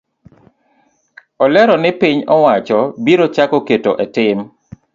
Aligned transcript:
Olero 1.43 1.75
ni 1.81 1.91
piny 1.99 2.17
owacho 2.35 2.77
biro 3.05 3.25
chako 3.35 3.57
keto 3.67 3.91
etim 4.05 4.37